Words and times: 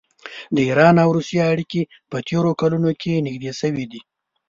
د 0.55 0.57
ایران 0.67 0.95
او 1.03 1.09
روسیې 1.17 1.41
اړیکې 1.53 1.81
په 2.11 2.17
تېرو 2.27 2.51
کلونو 2.61 2.91
کې 3.01 3.23
نږدې 3.25 3.51
شوي 3.59 3.85
دي. 3.91 4.01